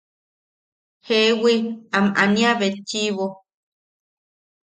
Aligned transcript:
Jewi 1.05 1.55
am 1.97 2.05
aniabetchiʼibo. 2.21 3.25